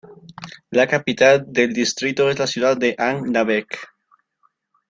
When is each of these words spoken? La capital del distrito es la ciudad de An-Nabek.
La 0.71 0.87
capital 0.87 1.45
del 1.47 1.73
distrito 1.73 2.27
es 2.31 2.39
la 2.39 2.47
ciudad 2.47 2.75
de 2.75 2.95
An-Nabek. 2.97 3.77